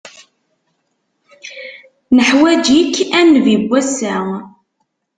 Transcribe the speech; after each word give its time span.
Neḥwaǧ-ik 2.15 2.95
a 3.19 3.21
nnbi 3.27 3.55
s 3.61 3.65
wass-a! 3.69 4.15